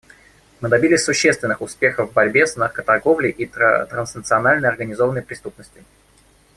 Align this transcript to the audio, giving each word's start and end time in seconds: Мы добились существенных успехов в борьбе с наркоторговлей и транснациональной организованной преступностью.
Мы 0.61 0.69
добились 0.69 1.03
существенных 1.03 1.61
успехов 1.61 2.09
в 2.09 2.13
борьбе 2.13 2.47
с 2.47 2.55
наркоторговлей 2.55 3.29
и 3.29 3.45
транснациональной 3.45 4.67
организованной 4.69 5.21
преступностью. 5.21 5.83